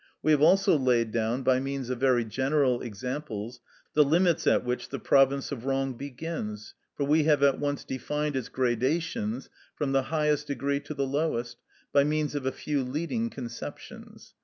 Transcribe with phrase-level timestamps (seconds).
[0.23, 3.59] We have also laid down, by means of very general examples,
[3.93, 8.35] the limits at which the province of wrong begins; for we have at once defined
[8.35, 11.57] its gradations, from the highest degree to the lowest,
[11.93, 14.33] by means of a few leading conceptions.